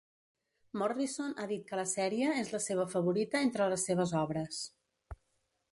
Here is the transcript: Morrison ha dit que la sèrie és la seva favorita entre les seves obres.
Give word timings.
Morrison 0.81 1.35
ha 1.43 1.45
dit 1.51 1.67
que 1.67 1.79
la 1.81 1.85
sèrie 1.91 2.31
és 2.45 2.49
la 2.55 2.63
seva 2.69 2.87
favorita 2.95 3.45
entre 3.49 3.69
les 3.75 3.87
seves 3.91 4.17
obres. 4.23 4.65